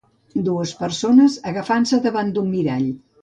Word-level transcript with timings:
Dues 0.45 0.71
persones 0.79 1.35
agafant-se 1.51 2.01
davant 2.09 2.35
d'un 2.39 2.51
mirall. 2.57 2.89